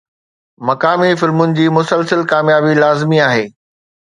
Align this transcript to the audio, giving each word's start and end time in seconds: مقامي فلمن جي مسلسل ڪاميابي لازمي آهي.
مقامي 0.69 1.09
فلمن 1.19 1.53
جي 1.59 1.67
مسلسل 1.77 2.25
ڪاميابي 2.33 2.73
لازمي 2.81 3.25
آهي. 3.29 3.49